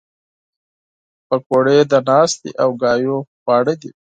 پکورې 1.27 1.77
د 1.91 1.93
ناستې 2.07 2.49
او 2.63 2.69
خبرو 2.81 3.17
خواړه 3.41 3.73
دي 3.81 3.91